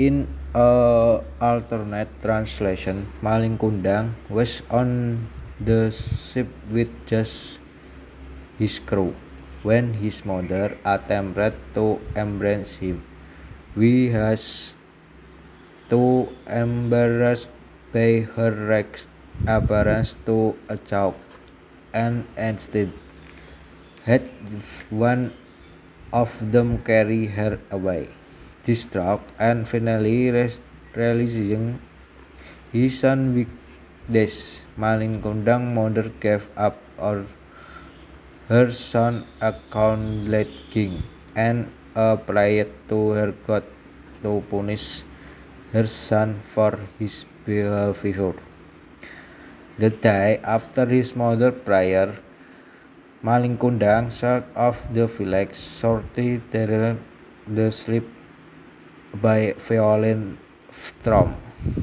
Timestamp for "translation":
2.24-3.04